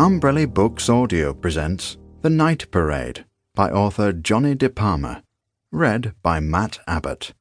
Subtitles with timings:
[0.00, 3.24] Umbrella Books Audio presents The Night Parade
[3.56, 5.24] by author Johnny De Palma.
[5.72, 7.32] Read by Matt Abbott.